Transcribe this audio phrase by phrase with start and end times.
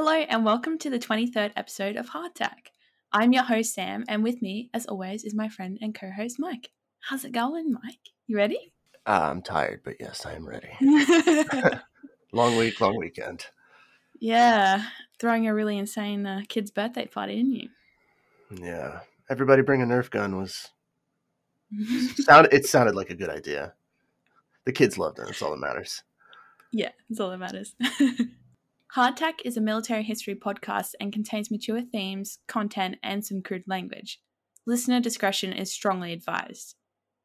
[0.00, 2.70] Hello, and welcome to the 23rd episode of Hardtack.
[3.10, 6.36] I'm your host, Sam, and with me, as always, is my friend and co host,
[6.38, 6.70] Mike.
[7.00, 8.12] How's it going, Mike?
[8.28, 8.72] You ready?
[9.04, 10.68] Uh, I'm tired, but yes, I am ready.
[12.32, 13.46] long week, long weekend.
[14.20, 14.84] Yeah,
[15.18, 17.68] throwing a really insane uh, kid's birthday party, didn't you?
[18.52, 20.68] Yeah, everybody bring a Nerf gun was
[22.14, 22.46] sound.
[22.52, 23.72] It sounded like a good idea.
[24.64, 25.26] The kids loved it.
[25.26, 26.04] That's all that matters.
[26.70, 27.74] Yeah, that's all that matters.
[28.96, 34.18] Hardtack is a military history podcast and contains mature themes, content, and some crude language.
[34.66, 36.74] Listener discretion is strongly advised.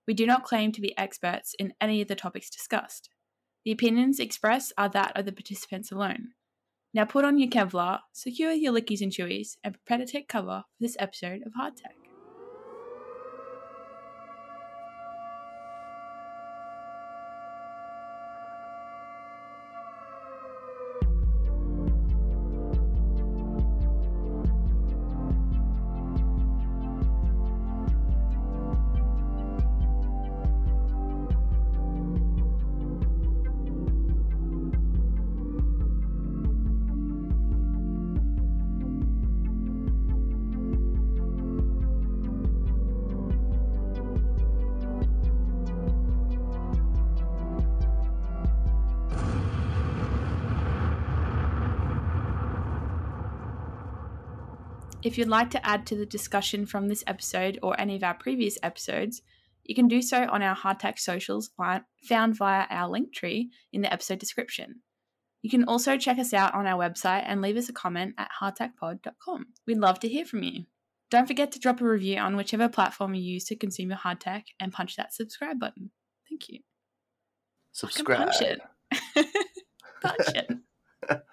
[0.06, 3.10] We do not claim to be experts in any of the topics discussed.
[3.64, 6.32] The opinions expressed are that of the participants alone.
[6.94, 10.66] Now put on your Kevlar, secure your lickies and chewies, and prepare to take cover
[10.68, 12.03] for this episode of Hardtack.
[55.04, 58.14] If you'd like to add to the discussion from this episode or any of our
[58.14, 59.22] previous episodes,
[59.64, 61.50] you can do so on our Hardtack socials
[62.08, 64.82] found via our link tree in the episode description.
[65.42, 68.30] You can also check us out on our website and leave us a comment at
[68.42, 69.48] hardtackpod.com.
[69.68, 70.66] We'd love to hear from you.
[71.12, 74.44] Don't forget to drop a review on whichever platform you use to consume your hardtack
[74.60, 75.92] and punch that subscribe button.
[76.30, 76.60] Thank you.
[77.74, 78.30] Subscribe.
[78.30, 78.60] Punch it.
[80.02, 80.28] punch
[81.10, 81.24] it.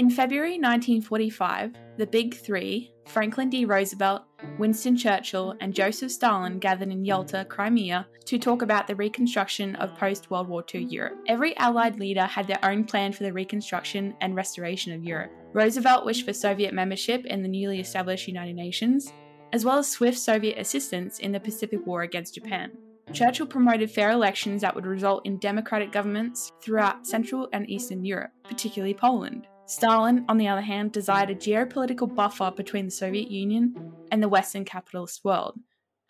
[0.00, 3.66] In February 1945, the Big Three, Franklin D.
[3.66, 4.22] Roosevelt,
[4.58, 9.94] Winston Churchill, and Joseph Stalin gathered in Yalta, Crimea, to talk about the reconstruction of
[9.98, 11.18] post World War II Europe.
[11.28, 15.32] Every Allied leader had their own plan for the reconstruction and restoration of Europe.
[15.52, 19.12] Roosevelt wished for Soviet membership in the newly established United Nations,
[19.52, 22.72] as well as swift Soviet assistance in the Pacific War against Japan.
[23.12, 28.30] Churchill promoted fair elections that would result in democratic governments throughout Central and Eastern Europe,
[28.44, 29.46] particularly Poland.
[29.70, 34.28] Stalin, on the other hand, desired a geopolitical buffer between the Soviet Union and the
[34.28, 35.60] Western capitalist world,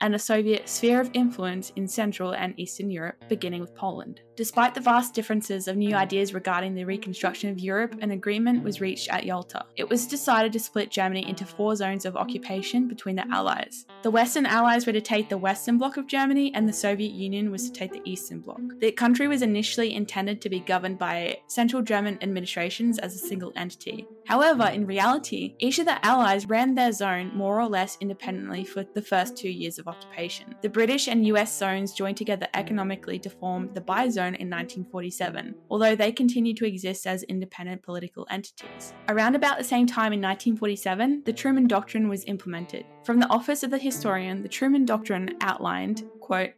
[0.00, 4.20] and a Soviet sphere of influence in Central and Eastern Europe, beginning with Poland.
[4.36, 8.80] Despite the vast differences of new ideas regarding the reconstruction of Europe, an agreement was
[8.80, 9.66] reached at Yalta.
[9.76, 13.84] It was decided to split Germany into four zones of occupation between the Allies.
[14.02, 17.50] The Western Allies were to take the Western Bloc of Germany, and the Soviet Union
[17.50, 18.60] was to take the Eastern Bloc.
[18.78, 23.52] The country was initially intended to be governed by Central German administrations as a single
[23.56, 24.06] entity.
[24.26, 28.84] However, in reality, each of the Allies ran their zone more or less independently for
[28.94, 30.54] the first two years of occupation.
[30.62, 35.94] The British and US zones joined together economically to form the Bi-Zone in 1947, although
[35.94, 38.94] they continued to exist as independent political entities.
[39.08, 42.86] Around about the same time in 1947, the Truman Doctrine was implemented.
[43.04, 46.52] From the office of the historian, the Truman Doctrine outlined, quote,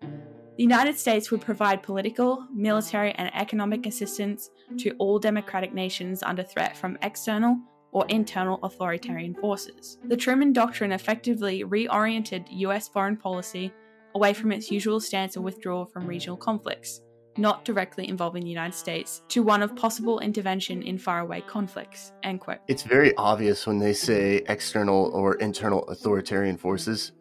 [0.56, 6.42] the United States would provide political, military, and economic assistance to all democratic nations under
[6.42, 7.56] threat from external
[7.92, 9.98] or internal authoritarian forces.
[10.04, 13.72] The Truman Doctrine effectively reoriented US foreign policy
[14.14, 17.00] away from its usual stance of withdrawal from regional conflicts
[17.38, 22.12] not directly involving the United States, to one of possible intervention in faraway conflicts.
[22.22, 22.58] End quote.
[22.68, 27.12] It's very obvious when they say external or internal authoritarian forces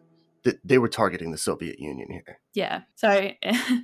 [0.44, 2.40] that they were targeting the Soviet Union here.
[2.54, 2.82] Yeah.
[2.96, 3.30] So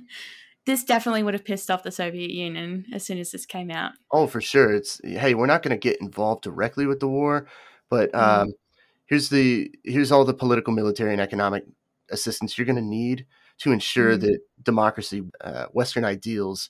[0.69, 3.93] this definitely would have pissed off the Soviet Union as soon as this came out.
[4.11, 4.71] Oh, for sure.
[4.71, 7.47] It's hey, we're not going to get involved directly with the war,
[7.89, 8.41] but mm-hmm.
[8.41, 8.53] um, mm.
[9.07, 11.65] here's the here's all the political, military, and economic
[12.11, 13.25] assistance you're going to need
[13.59, 14.27] to ensure mm-hmm.
[14.27, 16.69] that democracy, uh, Western ideals,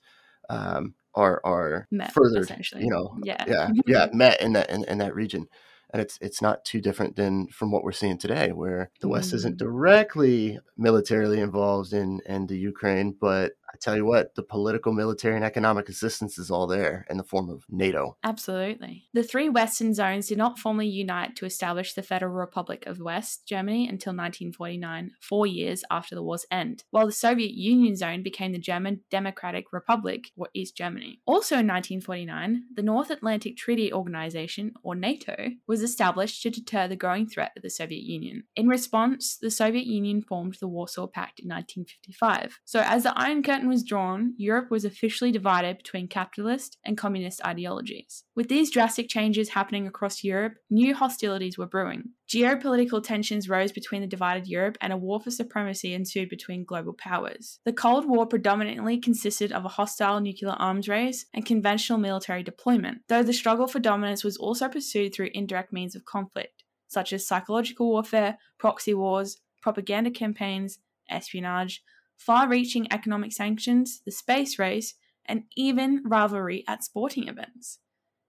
[0.49, 2.49] um, are are met, furthered.
[2.77, 5.49] You know, yeah, yeah, yeah, met in that in, in that region
[5.91, 9.33] and it's it's not too different than from what we're seeing today, where the West
[9.33, 9.59] isn't mm.
[9.59, 15.35] directly militarily involved in in the Ukraine, but I tell you what, the political, military,
[15.35, 18.17] and economic assistance is all there in the form of NATO.
[18.23, 19.05] Absolutely.
[19.13, 23.47] The three Western zones did not formally unite to establish the Federal Republic of West
[23.47, 28.51] Germany until 1949, four years after the war's end, while the Soviet Union zone became
[28.51, 31.21] the German Democratic Republic, or East Germany.
[31.25, 36.95] Also in 1949, the North Atlantic Treaty Organization, or NATO, was established to deter the
[36.95, 38.43] growing threat of the Soviet Union.
[38.55, 42.59] In response, the Soviet Union formed the Warsaw Pact in 1955.
[42.65, 46.97] So as the Iron Curtain curtain was drawn, Europe was officially divided between capitalist and
[46.97, 48.23] communist ideologies.
[48.33, 52.11] With these drastic changes happening across Europe, new hostilities were brewing.
[52.29, 56.93] Geopolitical tensions rose between the divided Europe, and a war for supremacy ensued between global
[56.93, 57.59] powers.
[57.65, 63.01] The Cold War predominantly consisted of a hostile nuclear arms race and conventional military deployment,
[63.09, 67.27] though the struggle for dominance was also pursued through indirect means of conflict, such as
[67.27, 70.79] psychological warfare, proxy wars, propaganda campaigns,
[71.09, 71.83] espionage,
[72.19, 74.93] far reaching economic sanctions, the space race,
[75.25, 77.79] and even rivalry at sporting events.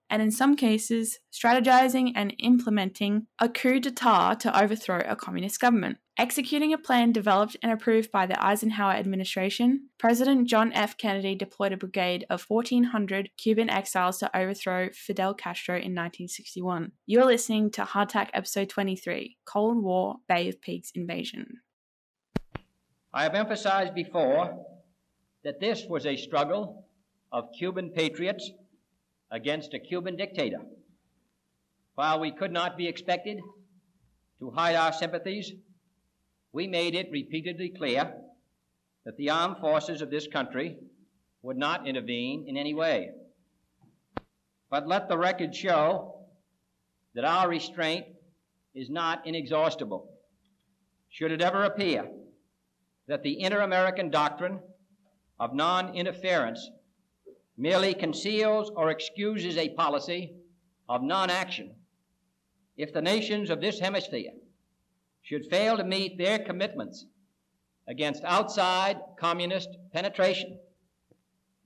[0.09, 5.99] And in some cases, strategizing and implementing a coup d'etat to overthrow a communist government.
[6.19, 10.99] Executing a plan developed and approved by the Eisenhower administration, President John F.
[10.99, 16.93] Kennedy deployed a brigade of 1,400 Cuban exiles to overthrow Fidel Castro in 1961.
[17.07, 21.61] You're listening to Hardtack Episode 23 Cold War Bay of Pigs Invasion.
[23.13, 24.65] I have emphasized before
[25.43, 26.85] that this was a struggle
[27.33, 28.49] of Cuban patriots
[29.33, 30.61] against a Cuban dictator.
[31.97, 33.41] While we could not be expected
[34.39, 35.53] to hide our sympathies,
[36.53, 38.13] we made it repeatedly clear
[39.05, 40.77] that the armed forces of this country
[41.43, 43.11] would not intervene in any way.
[44.71, 46.27] But let the record show
[47.15, 48.07] that our restraint
[48.73, 50.09] is not inexhaustible.
[51.09, 52.09] Should it ever appear
[53.11, 54.61] that the inter American doctrine
[55.41, 56.71] of non interference
[57.57, 60.33] merely conceals or excuses a policy
[60.89, 61.75] of non action.
[62.77, 64.31] If the nations of this hemisphere
[65.23, 67.05] should fail to meet their commitments
[67.89, 70.61] against outside communist penetration,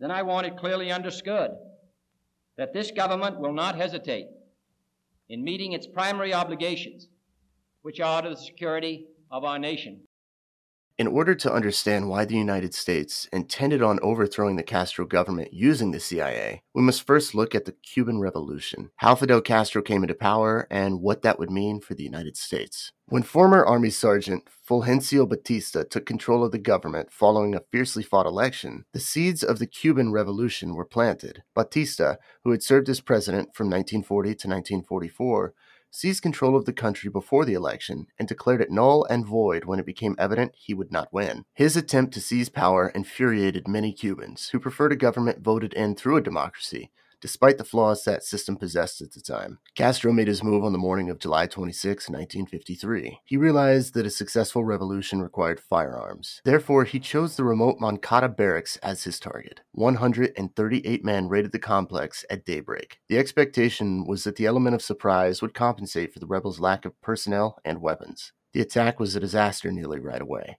[0.01, 1.51] then I want it clearly understood
[2.57, 4.29] that this government will not hesitate
[5.29, 7.07] in meeting its primary obligations,
[7.83, 10.01] which are to the security of our nation.
[10.97, 15.91] In order to understand why the United States intended on overthrowing the Castro government using
[15.91, 20.15] the CIA, we must first look at the Cuban Revolution, how Fidel Castro came into
[20.15, 22.93] power, and what that would mean for the United States.
[23.07, 28.25] When former Army Sergeant Fulgencio Batista took control of the government following a fiercely fought
[28.25, 31.43] election, the seeds of the Cuban Revolution were planted.
[31.57, 32.15] Batista,
[32.45, 35.55] who had served as president from 1940 to 1944,
[35.95, 39.79] seized control of the country before the election and declared it null and void when
[39.79, 41.45] it became evident he would not win.
[41.55, 46.17] His attempt to seize power infuriated many Cubans who preferred a government voted in through
[46.17, 49.59] a democracy despite the flaws that system possessed at the time.
[49.75, 53.21] Castro made his move on the morning of July 26, 1953.
[53.25, 56.41] He realized that a successful revolution required firearms.
[56.45, 59.61] Therefore, he chose the remote Moncada barracks as his target.
[59.73, 62.99] 138 men raided the complex at daybreak.
[63.09, 67.01] The expectation was that the element of surprise would compensate for the rebels' lack of
[67.01, 68.33] personnel and weapons.
[68.53, 70.59] The attack was a disaster nearly right away,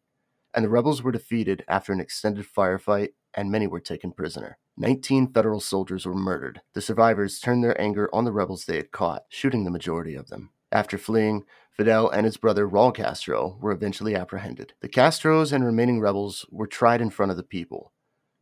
[0.53, 4.57] and the rebels were defeated after an extended firefight and many were taken prisoner.
[4.77, 6.61] 19 federal soldiers were murdered.
[6.73, 10.27] The survivors turned their anger on the rebels they had caught, shooting the majority of
[10.27, 10.49] them.
[10.71, 14.73] After fleeing, Fidel and his brother Raul Castro were eventually apprehended.
[14.81, 17.93] The Castros and remaining rebels were tried in front of the people.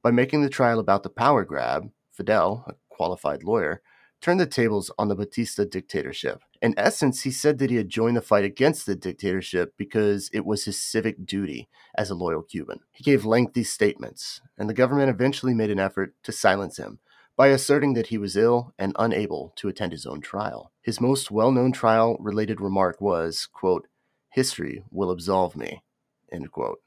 [0.01, 3.81] By making the trial about the power grab, Fidel, a qualified lawyer,
[4.23, 6.41] turned the tables on the Batista dictatorship.
[6.61, 10.45] In essence, he said that he had joined the fight against the dictatorship because it
[10.45, 12.79] was his civic duty as a loyal Cuban.
[12.93, 16.99] He gave lengthy statements, and the government eventually made an effort to silence him
[17.35, 20.71] by asserting that he was ill and unable to attend his own trial.
[20.81, 23.87] His most well known trial related remark was, quote,
[24.29, 25.83] History will absolve me.
[26.31, 26.79] End quote.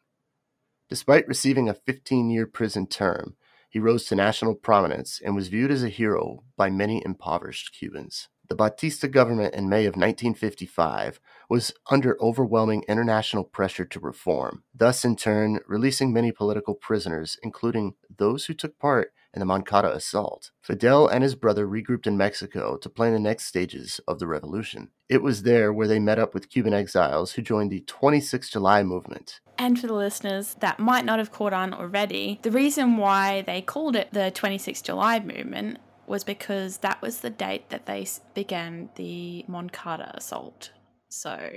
[0.89, 3.37] Despite receiving a 15 year prison term,
[3.77, 8.29] he rose to national prominence and was viewed as a hero by many impoverished Cubans.
[8.49, 15.05] The Batista government in May of 1955 was under overwhelming international pressure to reform, thus,
[15.05, 20.51] in turn, releasing many political prisoners, including those who took part in the Moncada assault.
[20.63, 24.89] Fidel and his brother regrouped in Mexico to plan the next stages of the revolution.
[25.11, 28.83] It was there where they met up with Cuban exiles who joined the 26 July
[28.83, 29.41] movement.
[29.59, 33.61] And for the listeners that might not have caught on already, the reason why they
[33.61, 38.89] called it the 26 July movement was because that was the date that they began
[38.95, 40.73] the Moncada assault.
[41.09, 41.51] So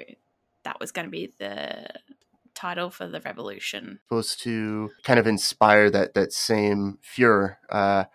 [0.65, 1.87] that was going to be the
[2.59, 3.99] title for the revolution.
[4.07, 8.05] Supposed to kind of inspire that that same furor uh,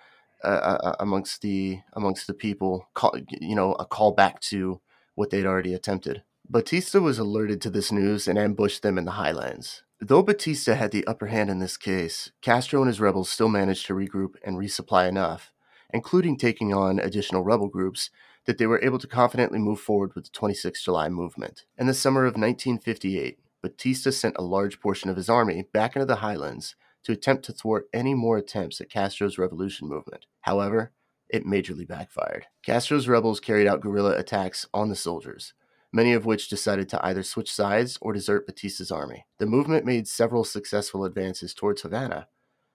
[0.43, 2.89] uh, uh, amongst the amongst the people.
[2.95, 4.81] Call, you know, a call back to
[5.15, 6.23] what they'd already attempted.
[6.49, 9.83] Batista was alerted to this news and ambushed them in the highlands.
[10.01, 13.87] Though Batista had the upper hand in this case, Castro and his rebels still managed
[13.87, 15.53] to regroup and resupply enough
[15.95, 18.11] including taking on additional rebel groups,
[18.47, 21.65] that they were able to confidently move forward with the 26 July movement.
[21.79, 26.05] In the summer of 1958, Batista sent a large portion of his army back into
[26.05, 30.27] the highlands to attempt to thwart any more attempts at Castro's revolution movement.
[30.43, 30.93] However,
[31.31, 32.45] it majorly backfired.
[32.63, 35.55] Castro's rebels carried out guerrilla attacks on the soldiers,
[35.95, 39.25] many of which decided to either switch sides or desert Batista's army.
[39.39, 42.29] The movement made several successful advances towards Havana,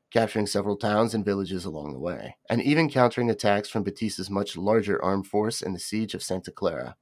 [0.09, 4.57] capturing several towns and villages along the way, and even countering attacks from Batista's much
[4.57, 6.95] larger armed force in the siege of Santa Clara,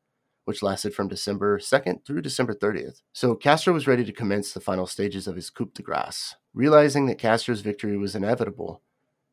[0.48, 3.02] which lasted from December 2nd through December 30th.
[3.14, 6.36] So Castro was ready to commence the final stages of his coup de grace.
[6.54, 8.82] Realizing that Castro's victory was inevitable,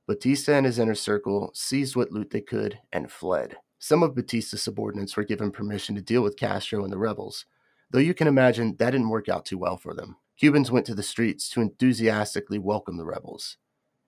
[0.06, 3.56] Batista and his inner circle seized what loot they could and fled.
[3.78, 7.46] Some of Batista's subordinates were given permission to deal with Castro and the rebels,
[7.90, 10.16] though you can imagine that didn't work out too well for them.
[10.36, 13.56] Cubans went to the streets to enthusiastically welcome the rebels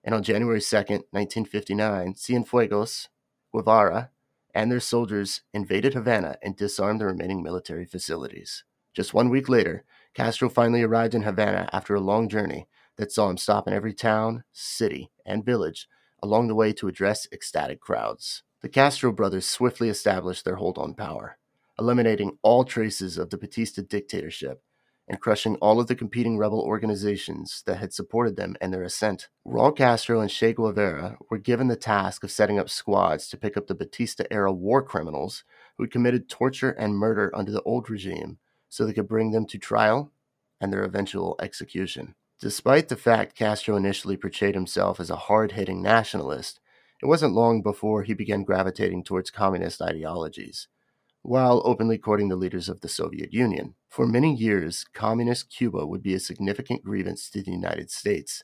[0.07, 3.09] and on January 2nd, 1959, Cienfuegos,
[3.53, 4.09] Guevara,
[4.53, 8.63] and their soldiers invaded Havana and disarmed the remaining military facilities.
[8.93, 13.29] Just one week later, Castro finally arrived in Havana after a long journey that saw
[13.29, 15.87] him stop in every town, city, and village
[16.23, 18.43] along the way to address ecstatic crowds.
[18.61, 21.37] The Castro brothers swiftly established their hold on power,
[21.77, 24.63] eliminating all traces of the Batista dictatorship
[25.07, 29.29] and crushing all of the competing rebel organizations that had supported them and their ascent.
[29.47, 33.55] Raul Castro and Che Guevara were given the task of setting up squads to pick
[33.55, 35.43] up the Batista era war criminals
[35.77, 38.37] who had committed torture and murder under the old regime
[38.69, 40.11] so they could bring them to trial
[40.59, 42.15] and their eventual execution.
[42.39, 46.59] Despite the fact Castro initially portrayed himself as a hard hitting nationalist,
[47.01, 50.67] it wasn't long before he began gravitating towards communist ideologies
[51.27, 53.75] while openly courting the leaders of the Soviet Union.
[53.89, 58.43] For many years, communist Cuba would be a significant grievance to the United States,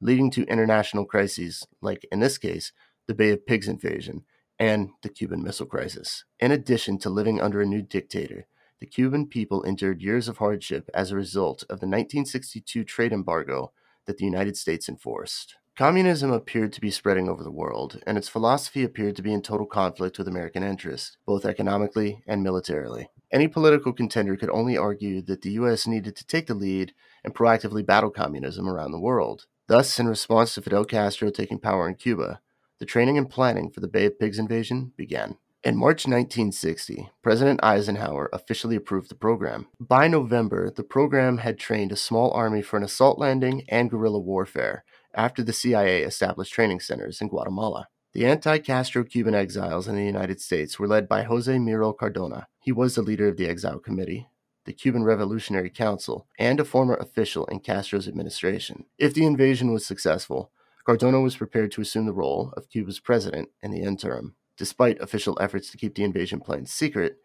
[0.00, 2.72] leading to international crises like, in this case,
[3.06, 4.24] the Bay of Pigs invasion
[4.58, 6.24] and the Cuban Missile Crisis.
[6.40, 8.48] In addition to living under a new dictator,
[8.80, 13.72] the Cuban people endured years of hardship as a result of the 1962 trade embargo
[14.06, 15.54] that the United States enforced.
[15.76, 19.42] Communism appeared to be spreading over the world, and its philosophy appeared to be in
[19.42, 23.08] total conflict with American interests, both economically and militarily.
[23.32, 25.88] Any political contender could only argue that the U.S.
[25.88, 29.46] needed to take the lead and proactively battle communism around the world.
[29.66, 32.40] Thus, in response to Fidel Castro taking power in Cuba,
[32.78, 35.38] the training and planning for the Bay of Pigs invasion began.
[35.64, 39.66] In March 1960, President Eisenhower officially approved the program.
[39.80, 44.20] By November, the program had trained a small army for an assault landing and guerrilla
[44.20, 47.88] warfare, after the CIA established training centers in Guatemala.
[48.12, 52.46] The anti Castro Cuban exiles in the United States were led by Jose Miro Cardona.
[52.60, 54.28] He was the leader of the Exile Committee,
[54.64, 58.84] the Cuban Revolutionary Council, and a former official in Castro's administration.
[58.98, 60.52] If the invasion was successful,
[60.84, 64.36] Cardona was prepared to assume the role of Cuba's president in the interim.
[64.56, 67.18] Despite official efforts to keep the invasion plans secret,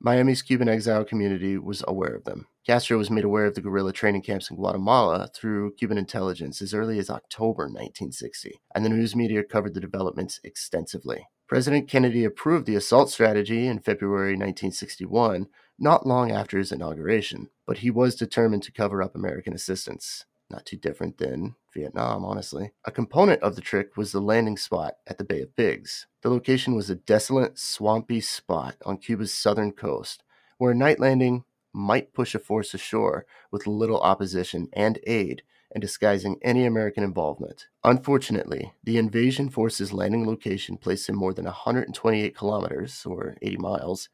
[0.00, 2.46] Miami's Cuban exile community was aware of them.
[2.66, 6.74] Castro was made aware of the guerrilla training camps in Guatemala through Cuban intelligence as
[6.74, 11.26] early as October 1960, and the news media covered the developments extensively.
[11.48, 15.46] President Kennedy approved the assault strategy in February 1961,
[15.78, 20.24] not long after his inauguration, but he was determined to cover up American assistance.
[20.48, 22.72] Not too different than Vietnam, honestly.
[22.84, 26.06] A component of the trick was the landing spot at the Bay of Pigs.
[26.22, 30.22] The location was a desolate, swampy spot on Cuba's southern coast,
[30.58, 35.82] where a night landing might push a force ashore with little opposition and aid and
[35.82, 37.66] disguising any American involvement.
[37.84, 44.08] Unfortunately, the invasion force's landing location placed them more than 128 kilometers, or 80 miles,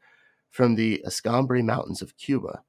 [0.49, 2.63] from the Escambray Mountains of Cuba,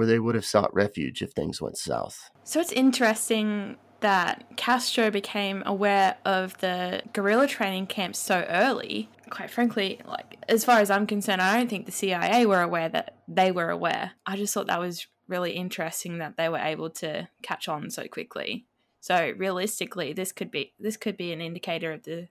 [0.00, 2.30] where they would have sought refuge if things went south.
[2.42, 9.10] So it's interesting that Castro became aware of the guerrilla training camps so early.
[9.28, 12.88] Quite frankly, like as far as I'm concerned, I don't think the CIA were aware
[12.88, 14.12] that they were aware.
[14.24, 18.08] I just thought that was really interesting that they were able to catch on so
[18.08, 18.64] quickly.
[19.00, 22.28] So realistically, this could be this could be an indicator of the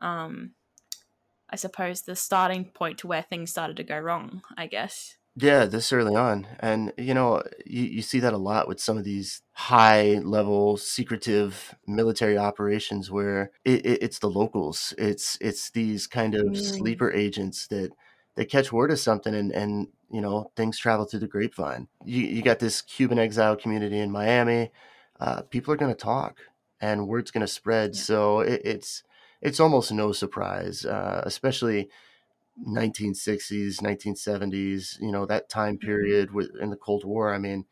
[0.00, 0.52] um
[1.50, 5.18] I suppose the starting point to where things started to go wrong, I guess.
[5.34, 6.46] Yeah, this early on.
[6.60, 10.76] And, you know, you, you see that a lot with some of these high level
[10.76, 14.92] secretive military operations where it, it, it's the locals.
[14.98, 16.56] It's it's these kind of mm.
[16.56, 17.92] sleeper agents that
[18.36, 21.88] they catch word of something and, and you know, things travel through the grapevine.
[22.04, 24.70] You, you got this Cuban exile community in Miami.
[25.18, 26.40] Uh, people are going to talk
[26.78, 27.94] and word's going to spread.
[27.94, 28.02] Yeah.
[28.02, 29.02] So it, it's
[29.40, 31.88] it's almost no surprise, uh, especially
[32.68, 35.86] 1960s, 1970s, you know, that time mm-hmm.
[35.86, 36.30] period
[36.60, 37.32] in the Cold War.
[37.34, 37.64] I mean,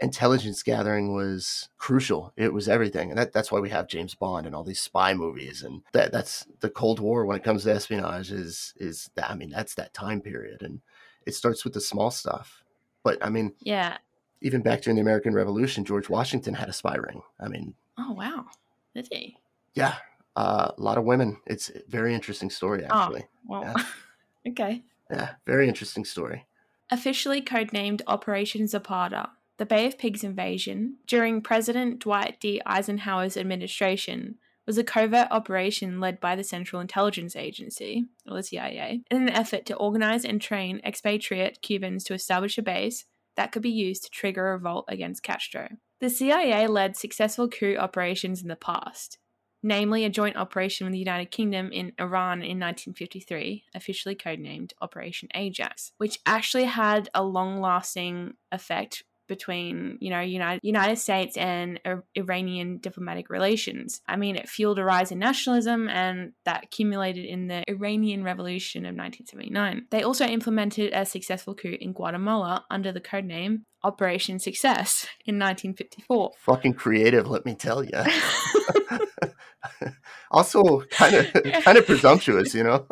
[0.00, 2.32] intelligence gathering was crucial.
[2.36, 3.10] It was everything.
[3.10, 5.62] And that, that's why we have James Bond and all these spy movies.
[5.62, 9.34] And that that's the Cold War when it comes to espionage is, is that, I
[9.34, 10.62] mean, that's that time period.
[10.62, 10.80] And
[11.24, 12.62] it starts with the small stuff.
[13.02, 13.98] But I mean, yeah,
[14.40, 17.22] even back during the American Revolution, George Washington had a spy ring.
[17.40, 18.46] I mean, oh, wow.
[18.94, 19.36] Did he?
[19.74, 19.94] Yeah,
[20.34, 21.38] uh, a lot of women.
[21.46, 23.22] It's a very interesting story, actually.
[23.22, 23.84] Oh, well, Yeah.
[24.48, 24.82] okay.
[25.10, 26.46] Yeah, very interesting story.
[26.90, 32.60] Officially codenamed Operation Zapata, the Bay of Pigs invasion during President Dwight D.
[32.66, 34.36] Eisenhower's administration
[34.66, 39.30] was a covert operation led by the Central Intelligence Agency, or the CIA, in an
[39.30, 43.04] effort to organize and train expatriate Cubans to establish a base
[43.36, 45.68] that could be used to trigger a revolt against Castro.
[46.00, 49.18] The CIA led successful coup operations in the past,
[49.66, 55.28] namely a joint operation with the United Kingdom in Iran in 1953, officially codenamed Operation
[55.34, 62.04] Ajax, which actually had a long-lasting effect between you know United United States and Ir-
[62.14, 64.00] Iranian diplomatic relations.
[64.06, 68.84] I mean, it fueled a rise in nationalism, and that accumulated in the Iranian Revolution
[68.84, 69.86] of 1979.
[69.90, 76.32] They also implemented a successful coup in Guatemala under the codename Operation Success in 1954.
[76.38, 77.92] Fucking creative, let me tell you.
[80.30, 82.84] also, kind of, kind of presumptuous, you know.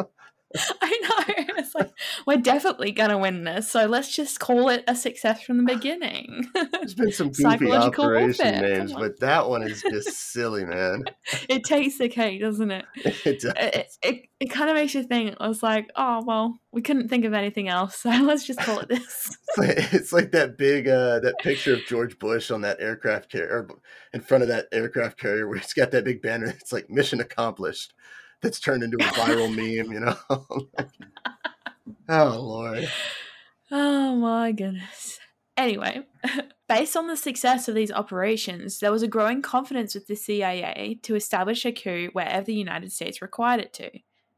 [0.81, 1.45] I know.
[1.57, 1.91] It's like
[2.27, 6.49] we're definitely gonna win this, so let's just call it a success from the beginning.
[6.73, 11.05] There's been some goofy Psychological operation warfare, names, but that one is just silly, man.
[11.49, 12.85] it takes the cake, doesn't it?
[12.97, 13.53] It does.
[13.57, 15.37] It, it, it kind of makes you think.
[15.41, 18.79] I was like, oh well, we couldn't think of anything else, so let's just call
[18.81, 19.37] it this.
[19.57, 23.31] It's like, it's like that big uh that picture of George Bush on that aircraft
[23.31, 23.69] carrier
[24.13, 26.47] in front of that aircraft carrier where it's got that big banner.
[26.47, 27.93] It's like mission accomplished.
[28.45, 30.17] That's turned into a viral meme, you know.
[32.11, 32.91] oh lord.
[33.71, 35.19] Oh my goodness.
[35.57, 36.03] Anyway,
[36.69, 40.99] based on the success of these operations, there was a growing confidence with the CIA
[41.05, 43.91] to establish a coup wherever the United States required it to.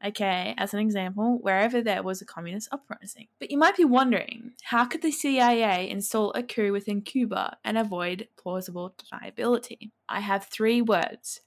[0.06, 3.26] Okay, as an example, wherever there was a communist uprising.
[3.40, 7.76] But you might be wondering, how could the CIA install a coup within Cuba and
[7.76, 9.90] avoid plausible deniability?
[10.08, 11.40] I have three words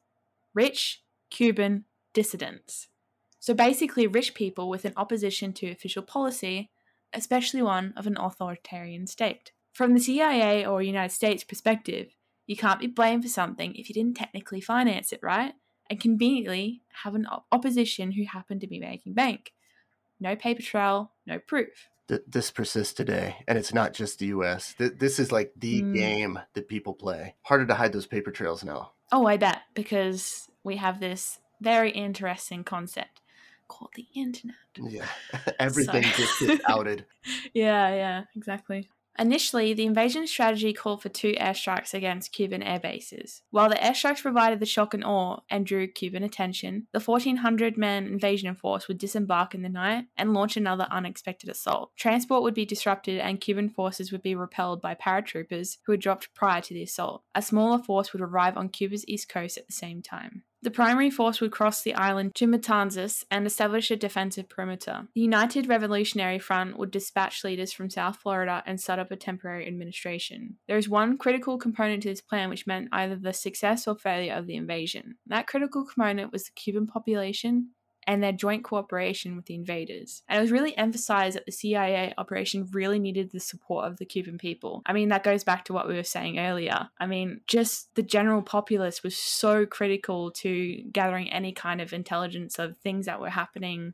[0.53, 2.87] rich Cuban dissidents.
[3.39, 6.69] So basically, rich people with an opposition to official policy
[7.13, 9.51] especially one of an authoritarian state.
[9.73, 13.93] From the CIA or United States perspective, you can't be blamed for something if you
[13.93, 15.53] didn't technically finance it, right?
[15.89, 19.53] And conveniently have an op- opposition who happened to be making bank.
[20.19, 21.89] No paper trail, no proof.
[22.07, 24.73] Th- this persists today, and it's not just the U.S.
[24.77, 25.93] Th- this is like the Mm.
[25.95, 27.35] game that people play.
[27.43, 28.91] Harder to hide those paper trails now.
[29.11, 33.21] Oh, I bet, because we have this very interesting concept
[33.67, 34.55] called the internet.
[34.77, 35.05] Yeah,
[35.59, 37.05] everything So- just gets outed.
[37.53, 38.89] Yeah, yeah, exactly.
[39.17, 43.41] Initially, the invasion strategy called for two airstrikes against Cuban air bases.
[43.51, 48.05] While the airstrikes provided the shock and awe and drew Cuban attention, the 1,400 man
[48.05, 51.91] invasion force would disembark in the night and launch another unexpected assault.
[51.97, 56.33] Transport would be disrupted and Cuban forces would be repelled by paratroopers who had dropped
[56.33, 57.23] prior to the assault.
[57.35, 60.43] A smaller force would arrive on Cuba's east coast at the same time.
[60.61, 65.07] The primary force would cross the island to Matanzas and establish a defensive perimeter.
[65.15, 69.67] The United Revolutionary Front would dispatch leaders from South Florida and set up a temporary
[69.67, 70.57] administration.
[70.67, 74.33] There is one critical component to this plan which meant either the success or failure
[74.33, 75.17] of the invasion.
[75.27, 77.69] That critical component was the Cuban population
[78.09, 80.23] and their joint cooperation with the invaders.
[80.27, 84.05] And it was really emphasized that the CIA operation really needed the support of the
[84.05, 84.81] Cuban people.
[84.87, 86.89] I mean, that goes back to what we were saying earlier.
[86.99, 92.57] I mean, just the general populace was so critical to gathering any kind of intelligence
[92.57, 93.93] of things that were happening.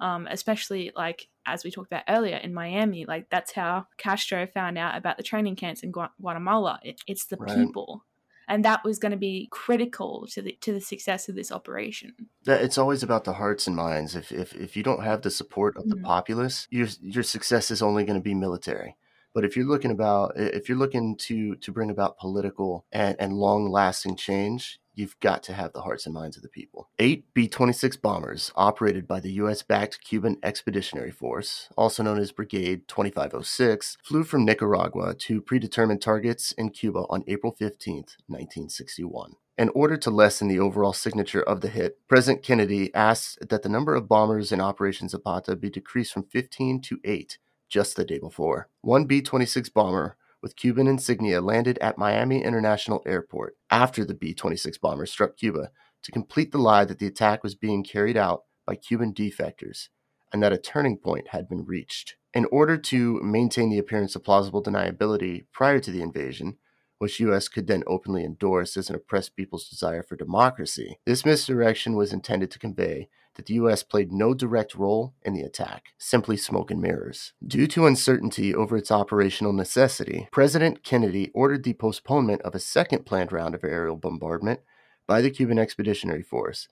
[0.00, 4.76] Um, especially like as we talked about earlier in Miami, like that's how Castro found
[4.76, 6.80] out about the training camps in Gua- Guatemala.
[6.82, 7.54] It, it's the Right.
[7.56, 8.04] people,
[8.48, 12.14] and that was going to be critical to the to the success of this operation.
[12.44, 14.14] That it's always about the hearts and minds.
[14.16, 16.02] If if, if you don't have the support of the Mhm.
[16.04, 18.96] populace, your your success is only going to be military.
[19.34, 23.32] But if you're looking about if you're looking to to bring about political and, and
[23.32, 26.88] long lasting change, you've got to have the hearts and minds of the people.
[26.98, 32.32] Eight B 26 bombers operated by the US backed Cuban Expeditionary Force, also known as
[32.32, 39.36] Brigade 2506, flew from Nicaragua to predetermined targets in Cuba on April 15th, 1961.
[39.58, 43.68] In order to lessen the overall signature of the hit, President Kennedy asked that the
[43.68, 47.38] number of bombers in Operation Zapata be decreased from 15 to 8
[47.72, 48.68] just the day before.
[48.82, 54.34] One B 26 bomber with Cuban insignia landed at Miami International Airport after the B
[54.34, 55.70] 26 bomber struck Cuba
[56.02, 59.88] to complete the lie that the attack was being carried out by Cuban defectors
[60.32, 62.16] and that a turning point had been reached.
[62.34, 66.58] In order to maintain the appearance of plausible deniability prior to the invasion,
[66.98, 71.96] which US could then openly endorse as an oppressed people's desire for democracy, this misdirection
[71.96, 76.36] was intended to convey that the US played no direct role in the attack, simply
[76.36, 77.32] smoke and mirrors.
[77.46, 83.06] Due to uncertainty over its operational necessity, President Kennedy ordered the postponement of a second
[83.06, 84.60] planned round of aerial bombardment
[85.06, 86.68] by the Cuban Expeditionary Force,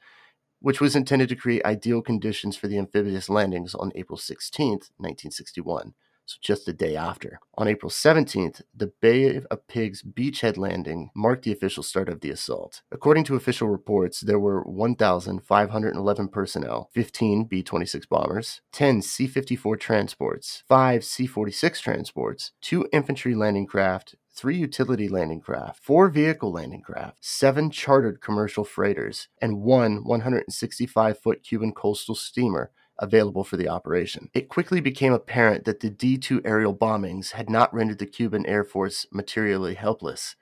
[0.60, 5.94] which was intended to create ideal conditions for the amphibious landings on April 16, 1961
[6.30, 7.40] so just a day after.
[7.54, 12.30] On April 17th, the Bay of Pigs beachhead landing marked the official start of the
[12.30, 12.82] assault.
[12.92, 19.76] According to official reports, there were 1,511 personnel, 15 B 26 bombers, 10 C 54
[19.76, 26.52] transports, 5 C 46 transports, 2 infantry landing craft, three utility landing craft, four vehicle
[26.52, 33.56] landing craft, seven chartered commercial freighters, and one 165 foot Cuban coastal steamer available for
[33.56, 34.30] the operation.
[34.32, 38.46] It quickly became apparent that the D 2 aerial bombings had not rendered the Cuban
[38.46, 40.36] Air Force materially helpless,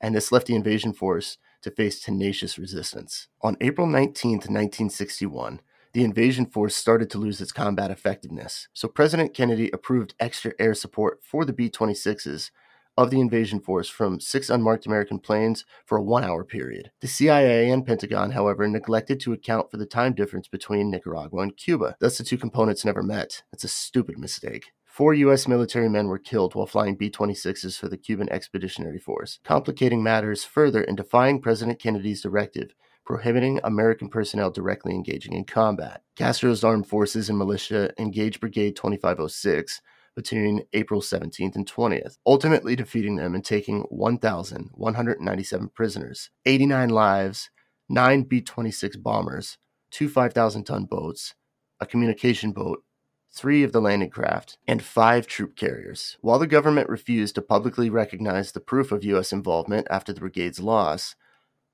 [0.00, 3.28] and this left the invasion force to face tenacious resistance.
[3.42, 5.60] On April 19, 1961,
[5.92, 10.74] the invasion force started to lose its combat effectiveness, so President Kennedy approved extra air
[10.74, 12.50] support for the B 26s
[12.96, 16.90] of the invasion force from six unmarked American planes for a one hour period.
[17.00, 21.56] The CIA and Pentagon, however, neglected to account for the time difference between Nicaragua and
[21.56, 21.96] Cuba.
[22.00, 23.42] Thus, the two components never met.
[23.52, 24.72] That's a stupid mistake.
[24.84, 25.48] Four U.S.
[25.48, 30.44] military men were killed while flying B 26s for the Cuban Expeditionary Force, complicating matters
[30.44, 36.02] further and defying President Kennedy's directive prohibiting American personnel directly engaging in combat.
[36.16, 39.80] Castro's armed forces and militia engaged Brigade 2506,
[40.14, 47.50] between April 17th and 20th, ultimately defeating them and taking 1,197 prisoners, 89 lives,
[47.88, 49.58] 9 B 26 bombers,
[49.90, 51.34] two 5,000 ton boats,
[51.80, 52.82] a communication boat,
[53.30, 56.16] three of the landing craft, and five troop carriers.
[56.20, 59.32] While the government refused to publicly recognize the proof of U.S.
[59.32, 61.16] involvement after the brigade's loss,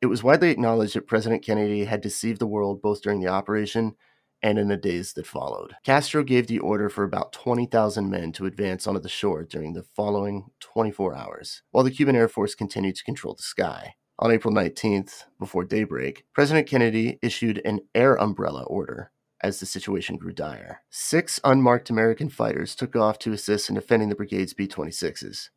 [0.01, 3.95] it was widely acknowledged that President Kennedy had deceived the world both during the operation
[4.43, 5.75] and in the days that followed.
[5.85, 9.83] Castro gave the order for about 20,000 men to advance onto the shore during the
[9.83, 13.95] following 24 hours, while the Cuban Air Force continued to control the sky.
[14.19, 20.17] On April 19th, before daybreak, President Kennedy issued an air umbrella order as the situation
[20.17, 20.83] grew dire.
[20.91, 25.49] Six unmarked American fighters took off to assist in defending the brigade's B 26s.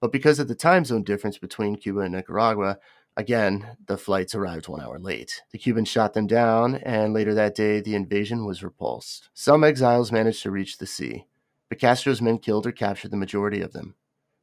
[0.00, 2.78] But because of the time zone difference between Cuba and Nicaragua,
[3.18, 5.42] Again, the flights arrived one hour late.
[5.50, 9.30] The Cubans shot them down, and later that day, the invasion was repulsed.
[9.32, 11.26] Some exiles managed to reach the sea,
[11.70, 13.94] but Castro's men killed or captured the majority of them.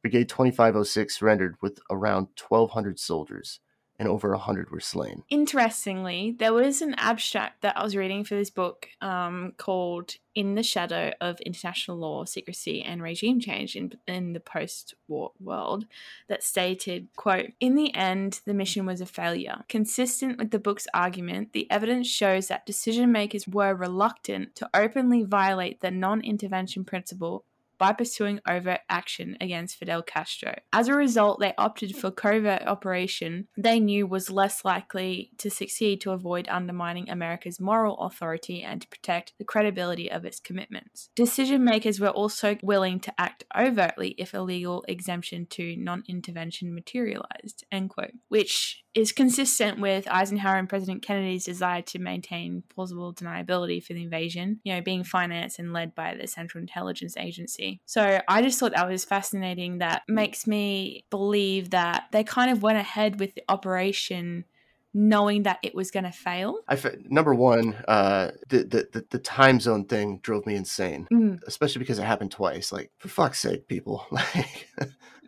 [0.02, 3.60] Brigade 2506 surrendered with around 1,200 soldiers,
[4.00, 5.24] and over 100 were slain.
[5.30, 10.56] Interestingly, there was an abstract that I was reading for this book um, called In
[10.56, 15.86] the Shadow of International Law, Secrecy and Regime Change in, in the Post-War World
[16.28, 19.64] that stated, quote, In the end, the mission was a failure.
[19.70, 25.24] Consistent with the book's argument, the evidence shows that decision makers were reluctant to openly
[25.24, 27.46] violate the non-intervention principle
[27.84, 30.54] by pursuing overt action against Fidel Castro.
[30.72, 36.00] As a result, they opted for covert operation they knew was less likely to succeed
[36.00, 41.10] to avoid undermining America's moral authority and to protect the credibility of its commitments.
[41.14, 47.66] Decision makers were also willing to act overtly if a legal exemption to non-intervention materialized,
[47.70, 53.84] end quote, which is consistent with Eisenhower and President Kennedy's desire to maintain plausible deniability
[53.84, 57.82] for the invasion, you know, being financed and led by the Central Intelligence Agency.
[57.86, 59.80] So I just thought that was fascinating.
[59.80, 64.46] That makes me believe that they kind of went ahead with the operation
[64.94, 66.60] knowing that it was going to fail.
[66.68, 71.40] I number one, uh, the, the, the time zone thing drove me insane, mm.
[71.48, 72.72] especially because it happened twice.
[72.72, 74.70] Like for fuck's sake, people, like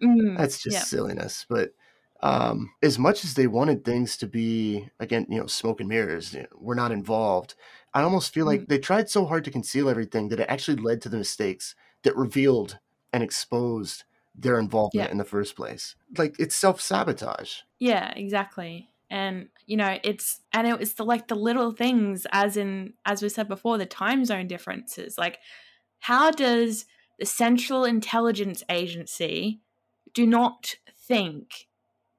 [0.03, 0.37] mm.
[0.37, 0.83] that's just yeah.
[0.83, 1.45] silliness.
[1.49, 1.71] But
[2.25, 6.33] um, as much as they wanted things to be again, you know, smoke and mirrors,
[6.33, 7.53] you know, we're not involved.
[7.93, 8.67] I almost feel like mm.
[8.67, 12.15] they tried so hard to conceal everything that it actually led to the mistakes that
[12.15, 12.79] revealed
[13.13, 15.11] and exposed their involvement yeah.
[15.11, 15.95] in the first place.
[16.17, 17.59] Like it's self sabotage.
[17.77, 18.89] Yeah, exactly.
[19.11, 23.21] And you know, it's and it was the like the little things, as in as
[23.21, 25.15] we said before, the time zone differences.
[25.15, 25.37] Like,
[25.99, 26.85] how does
[27.19, 29.61] the Central Intelligence Agency
[30.15, 31.67] do not think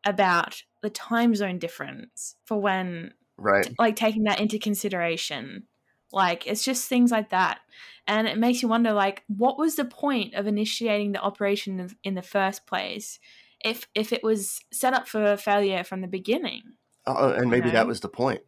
[0.07, 3.69] about the time zone difference for when right.
[3.79, 5.65] like taking that into consideration.
[6.13, 7.59] Like it's just things like that.
[8.07, 12.15] And it makes you wonder like what was the point of initiating the operation in
[12.15, 13.19] the first place
[13.65, 16.63] if if it was set up for failure from the beginning?
[17.07, 17.81] Uh, and maybe you know?
[17.81, 18.43] that was the point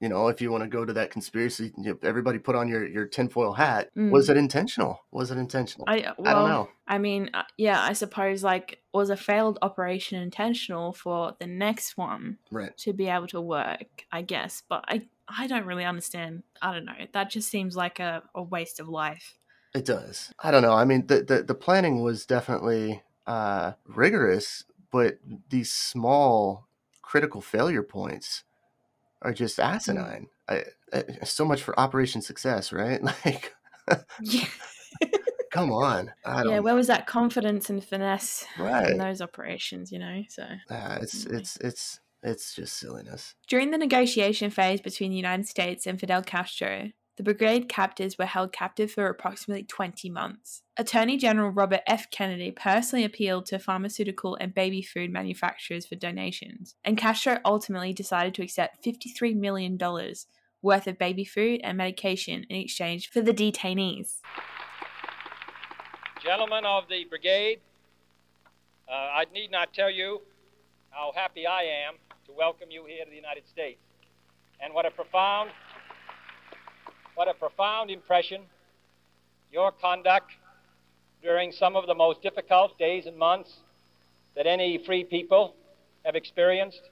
[0.00, 3.06] you know, if you want to go to that conspiracy, everybody put on your your
[3.06, 3.90] tinfoil hat.
[3.96, 4.10] Mm.
[4.10, 5.00] Was it intentional?
[5.12, 5.86] Was it intentional?
[5.88, 6.68] I, well, I don't know.
[6.86, 11.96] I mean, uh, yeah, I suppose like was a failed operation intentional for the next
[11.96, 12.76] one right.
[12.78, 14.04] to be able to work?
[14.12, 16.42] I guess, but I I don't really understand.
[16.60, 17.06] I don't know.
[17.12, 19.38] That just seems like a, a waste of life.
[19.74, 20.32] It does.
[20.38, 20.74] I don't know.
[20.74, 26.66] I mean, the the, the planning was definitely uh, rigorous, but these small
[27.00, 28.44] critical failure points
[29.24, 30.28] are just asinine.
[30.48, 33.00] I, I, so much for Operation Success, right?
[33.24, 33.52] Like,
[34.20, 34.46] Yeah.
[35.52, 36.12] come on.
[36.24, 38.90] I don't yeah, where was that confidence and finesse Right.
[38.90, 40.22] in those operations, you know?
[40.28, 43.34] So uh, it's it's it's it's just silliness.
[43.48, 48.26] During the negotiation phase between the United States and Fidel Castro, the brigade captors were
[48.26, 50.62] held captive for approximately 20 months.
[50.76, 52.10] Attorney General Robert F.
[52.10, 58.34] Kennedy personally appealed to pharmaceutical and baby food manufacturers for donations, and Castro ultimately decided
[58.34, 59.78] to accept $53 million
[60.62, 64.20] worth of baby food and medication in exchange for the detainees.
[66.24, 67.60] Gentlemen of the brigade,
[68.88, 70.22] uh, I need not tell you
[70.90, 71.94] how happy I am
[72.26, 73.80] to welcome you here to the United States.
[74.60, 75.50] And what a profound,
[77.14, 78.42] what a profound impression
[79.52, 80.30] your conduct
[81.22, 83.52] during some of the most difficult days and months
[84.36, 85.54] that any free people
[86.04, 86.82] have experienced.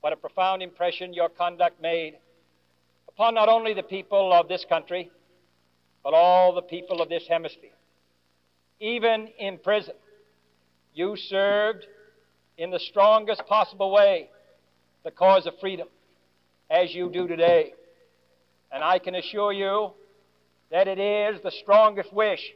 [0.00, 2.14] What a profound impression your conduct made
[3.08, 5.10] upon not only the people of this country,
[6.02, 7.70] but all the people of this hemisphere
[8.82, 9.94] even in prison,
[10.92, 11.86] you served
[12.58, 14.28] in the strongest possible way
[15.04, 15.86] the cause of freedom,
[16.68, 17.74] as you do today.
[18.72, 19.92] And I can assure you
[20.70, 22.52] that it is the strongest wish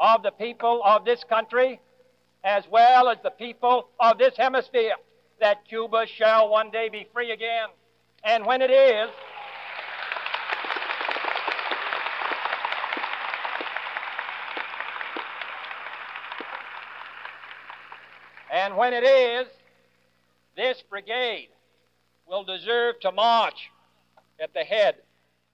[0.00, 1.80] of the people of this country,
[2.42, 4.94] as well as the people of this hemisphere,
[5.40, 7.68] that Cuba shall one day be free again.
[8.24, 9.10] And when it is,
[18.52, 19.46] And when it is,
[20.56, 21.48] this brigade
[22.26, 23.70] will deserve to march
[24.40, 24.96] at the head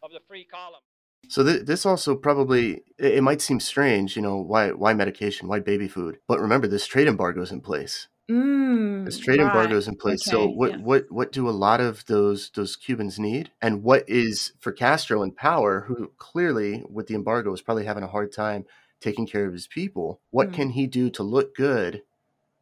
[0.02, 0.80] of the free column.
[1.28, 5.60] So th- this also probably it, might seem strange, you know, why why medication, why
[5.60, 6.18] baby food?
[6.28, 8.08] But remember, this trade embargo is in place.
[8.30, 9.46] Mm, This trade right.
[9.46, 10.24] embargo is in place.
[10.24, 10.76] so what yeah.
[10.78, 13.50] what what do a lot of those those Cubans need?
[13.60, 18.04] And what is for Castro in power, who clearly with the embargo is probably having
[18.04, 18.64] a hard time
[19.00, 20.20] taking care of his people?
[20.30, 20.54] What Mm.
[20.54, 22.02] can he do to look good,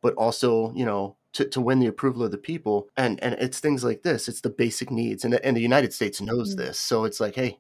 [0.03, 2.88] but also you know to, to win the approval of the people?
[2.97, 4.29] And and it's things like this.
[4.29, 6.59] It's the basic needs, and the, and the United States knows Mm.
[6.59, 6.79] this.
[6.79, 7.59] So it's like, hey,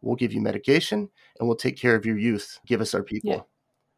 [0.00, 2.58] we'll give you medication and we'll take care of your youth.
[2.66, 3.30] Give us our people.
[3.30, 3.40] Yeah.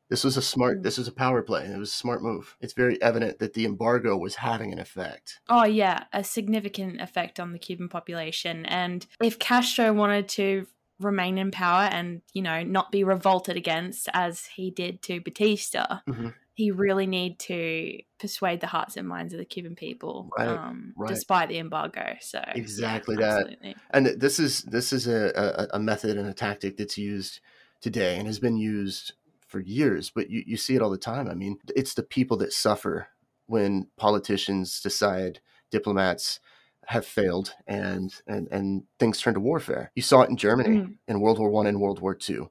[0.08, 0.78] This was a smart.
[0.78, 0.82] Mm.
[0.84, 1.64] This was a power play.
[1.64, 2.56] It was a smart move.
[2.60, 5.40] It's very evident that the embargo was having an effect.
[5.48, 8.64] Oh, yeah, a significant effect on the Cuban population.
[8.66, 10.68] And if Castro wanted to
[11.00, 15.98] remain in power and, you know, not be revolted against as he did to Batista,
[16.08, 16.34] Mhm.
[16.56, 20.94] He really need to persuade the hearts and minds of the Cuban people, Right, um,
[20.96, 21.08] right.
[21.10, 22.16] despite the embargo.
[22.20, 23.40] So yeah, Exactly that.
[23.42, 23.76] absolutely.
[23.90, 27.40] And this is this is a, a, a method and a tactic that's used
[27.82, 29.12] today and has been used
[29.46, 30.10] for years.
[30.10, 31.28] But you, you see it all the time.
[31.28, 33.08] I mean, it's the people that suffer
[33.46, 35.40] when politicians decide
[35.70, 36.40] diplomats
[36.86, 39.92] have failed and and and things turn to warfare.
[39.94, 40.94] You saw it in Germany Mm.
[41.06, 42.50] in World War One and World War Two.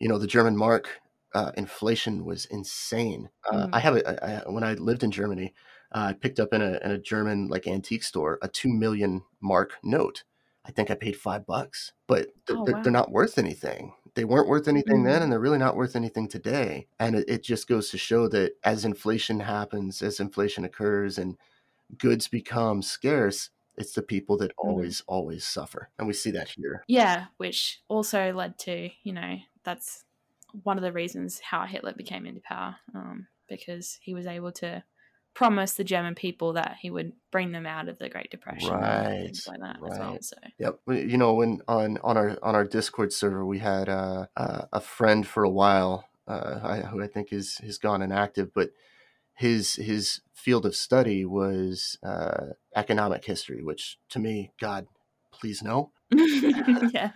[0.00, 1.00] You know, the German mark
[1.36, 3.30] uh, inflation was insane.
[3.50, 3.72] Uh, Mm.
[3.72, 5.54] I have a, I, when I lived in Germany,
[5.92, 9.24] uh, I picked up in a in a German like antique store a two million
[9.40, 10.24] mark note.
[10.64, 12.82] I think I paid five bucks, but they're, Oh, they're, wow.
[12.82, 13.94] they're not worth anything.
[14.16, 15.24] They weren't worth anything then, Mm.
[15.24, 16.88] and they're really not worth anything today.
[16.98, 21.36] And it, it just goes to show that as inflation happens, as inflation occurs, and
[21.98, 24.86] goods become scarce, it's the people that Mhm.
[24.86, 26.86] always always suffer, and we see that here.
[26.88, 30.04] Yeah, which also led to, you know, that's
[30.62, 34.82] one of the reasons how Hitler became into power, um, because he was able to
[35.34, 39.30] promise the German people that he would bring them out of the Great Depression Right,
[39.46, 40.12] like that as well.
[40.12, 40.24] right.
[40.24, 40.80] So, Yep.
[40.88, 44.80] You know, when on on our on our Discord server, we had uh, uh, a
[44.80, 48.70] friend for a while uh, I, who I think is has gone inactive, but
[49.34, 54.86] his his field of study was uh, economic history, which to me, God,
[55.32, 55.92] please no.
[56.12, 57.10] yeah.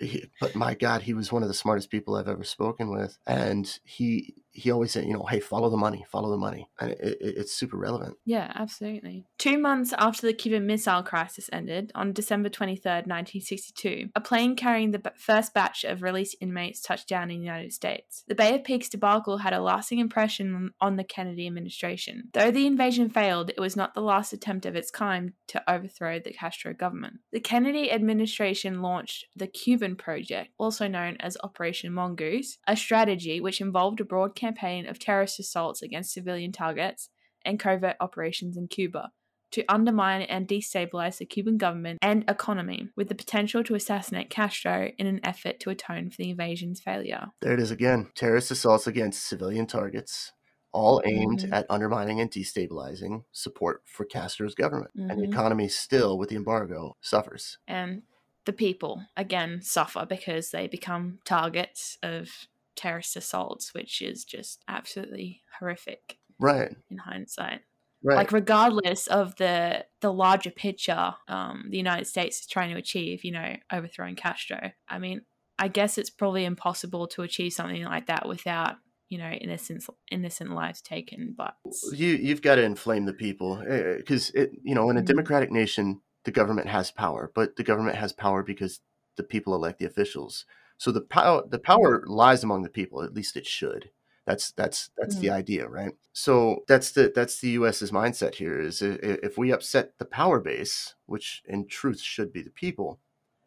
[0.00, 3.18] He, but my God, he was one of the smartest people I've ever spoken with,
[3.26, 6.92] and he he always said, you know, hey, follow the money, follow the money, and
[6.92, 8.16] it, it, it's super relevant.
[8.24, 9.26] Yeah, absolutely.
[9.36, 14.92] Two months after the Cuban Missile Crisis ended, on December 23rd, 1962, a plane carrying
[14.92, 18.24] the first batch of released inmates touched down in the United States.
[18.28, 22.30] The Bay of Pigs debacle had a lasting impression on- on the Kennedy administration.
[22.32, 26.18] Though the invasion failed, it was not the last attempt of its kind to overthrow
[26.18, 27.16] the Castro government.
[27.30, 33.60] The Kennedy administration launched the Cuban Project, also known as Operation Mongoose, a strategy which
[33.60, 37.10] involved a broad campaign of terrorist assaults against civilian targets
[37.44, 39.10] and covert operations in Cuba
[39.52, 44.90] to undermine and destabilize the Cuban government and economy, with the potential to assassinate Castro
[44.98, 47.26] in an effort to atone for the invasion's failure.
[47.40, 50.32] There it is again: terrorist assaults against civilian targets,
[50.72, 51.52] all aimed Mhm.
[51.52, 54.90] at undermining and destabilizing support for Castro's government.
[55.08, 55.26] And the Mhm.
[55.26, 57.58] economy still, with the embargo, suffers.
[57.68, 58.02] and
[58.46, 65.42] the people again suffer because they become targets of terrorist assaults, which is just absolutely
[65.58, 66.76] horrific Right.
[66.90, 67.62] in hindsight.
[68.02, 68.16] Right.
[68.16, 73.24] Like regardless of the the larger picture, um, the United States is trying to achieve,
[73.24, 74.72] you know, overthrowing Castro.
[74.88, 75.22] I mean,
[75.58, 78.76] I guess it's probably impossible to achieve something like that without,
[79.08, 81.34] you know, innocent innocent lives taken.
[81.36, 81.56] But
[81.92, 83.62] you you've got to inflame the people
[83.96, 85.06] because it you know in a Mhm.
[85.06, 88.80] democratic nation the government has power but the government has power because
[89.16, 90.44] the people elect the officials.
[90.76, 93.90] So the power the power lies among the people at least it should.
[94.26, 95.92] That's that's that's the idea right?
[96.12, 100.94] So that's the that's the us's mindset here is if we upset the power base
[101.06, 102.98] which in truth should be the people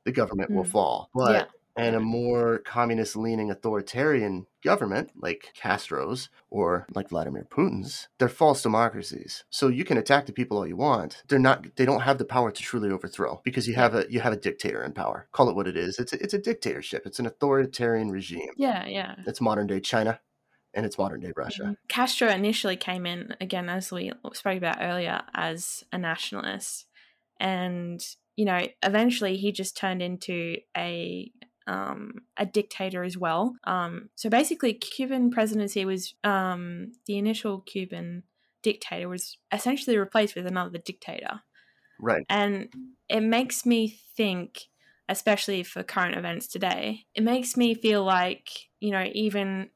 [0.06, 0.72] the government will Mm.
[0.72, 1.10] fall.
[1.14, 1.46] But yeah,
[1.80, 8.62] and a more communist leaning authoritarian government like Castro's or like Vladimir Putin's, they're false
[8.62, 9.44] democracies.
[9.50, 11.24] So you can attack the people all you want.
[11.28, 14.20] They're not they don't have the power to truly overthrow because you have a you
[14.20, 15.28] have a dictator in power.
[15.32, 16.00] Call it what it is.
[16.00, 17.04] It's a, it's a dictatorship.
[17.06, 18.52] It's an authoritarian regime.
[18.58, 19.16] yeah, yeah.
[19.26, 20.20] It's modern day China
[20.74, 21.64] and it's modern day Russia.
[21.64, 21.78] Mhm.
[21.88, 26.86] Castro initially came in again, as we spoke about earlier, as a nationalist,
[27.40, 31.32] and you know, eventually he just turned into a
[31.70, 33.56] um, a dictator as well.
[33.64, 38.24] Um, so basically, Cuban presidency was um, the initial Cuban
[38.64, 41.42] dictator was essentially replaced with another dictator,
[42.00, 42.26] Right.
[42.28, 42.70] and
[43.08, 44.68] it makes me think
[45.08, 48.48] especially for current events today it makes me feel like
[48.80, 49.70] you know even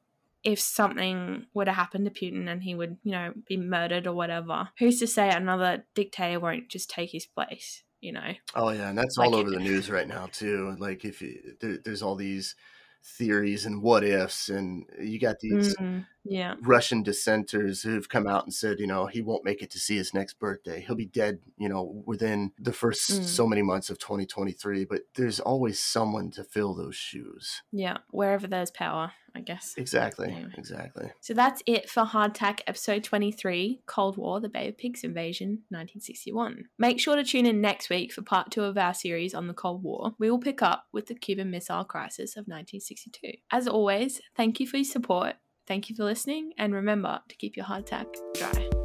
[0.43, 4.13] if something were to happen to putin and he would you know be murdered or
[4.13, 8.89] whatever who's to say another dictator won't just take his place you know Oh yeah,
[8.89, 10.75] and that's Like all it- over the news right now too.
[10.79, 12.55] Like if you, there, there's all these
[13.03, 18.43] theories and what ifs, and you got these Mm, yeah Russian dissenters who've come out
[18.45, 20.81] and said, you know, he won't make it to see his next birthday.
[20.81, 23.23] He'll be dead, you know, within the first Mm.
[23.25, 24.85] so many months of 2023.
[24.85, 27.61] But there's always someone to fill those shoes.
[27.71, 30.29] yeah wherever there's power i guess Exactly.
[30.31, 30.51] Anyway.
[30.57, 31.11] Exactly.
[31.21, 36.65] So that's it for Hardtack episode 23 Cold War, the Bay of Pigs invasion, 1961.
[36.77, 39.53] Make sure to tune in next week for part two of our series on the
[39.55, 40.13] Cold War.
[40.19, 43.33] We will pick up with the Cuban Missile Crisis of 1962.
[43.51, 45.35] As always, thank you for your support,
[45.67, 48.82] thank you for listening, and remember to keep your hardtack dry.